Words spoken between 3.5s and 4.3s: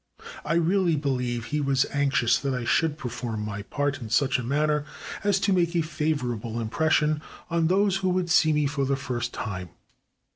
part in